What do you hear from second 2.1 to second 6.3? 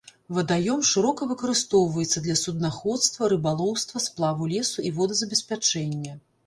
для суднаходства, рыбалоўства, сплаву лесу і водазабеспячэння.